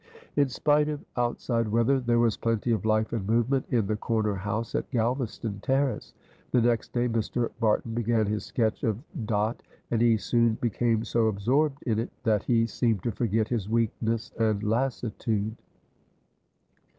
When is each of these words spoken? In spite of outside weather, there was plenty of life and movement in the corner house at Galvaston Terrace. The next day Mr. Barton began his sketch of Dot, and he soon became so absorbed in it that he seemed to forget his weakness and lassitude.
In 0.35 0.49
spite 0.49 0.89
of 0.89 1.05
outside 1.15 1.67
weather, 1.67 1.99
there 1.99 2.17
was 2.17 2.35
plenty 2.35 2.71
of 2.71 2.85
life 2.85 3.13
and 3.13 3.27
movement 3.27 3.67
in 3.69 3.85
the 3.85 3.95
corner 3.95 4.33
house 4.33 4.73
at 4.73 4.89
Galvaston 4.89 5.61
Terrace. 5.61 6.15
The 6.49 6.59
next 6.59 6.91
day 6.91 7.07
Mr. 7.07 7.51
Barton 7.59 7.93
began 7.93 8.25
his 8.25 8.43
sketch 8.43 8.83
of 8.83 8.97
Dot, 9.27 9.61
and 9.91 10.01
he 10.01 10.17
soon 10.17 10.55
became 10.55 11.03
so 11.05 11.27
absorbed 11.27 11.83
in 11.83 11.99
it 11.99 12.09
that 12.23 12.41
he 12.41 12.65
seemed 12.65 13.03
to 13.03 13.11
forget 13.11 13.49
his 13.49 13.69
weakness 13.69 14.31
and 14.39 14.63
lassitude. 14.63 15.55